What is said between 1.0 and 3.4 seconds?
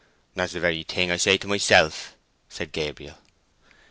I say to myself," said Gabriel.